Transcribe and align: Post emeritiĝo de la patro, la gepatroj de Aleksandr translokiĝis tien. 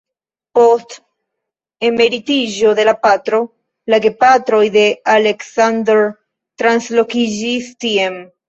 Post 0.59 0.95
emeritiĝo 1.89 2.71
de 2.79 2.87
la 2.89 2.95
patro, 3.03 3.41
la 3.95 4.01
gepatroj 4.07 4.63
de 4.79 4.87
Aleksandr 5.17 6.03
translokiĝis 6.63 7.73
tien. 7.87 8.23